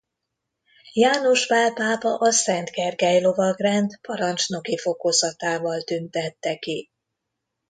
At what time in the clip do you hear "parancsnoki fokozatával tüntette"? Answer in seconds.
4.01-6.55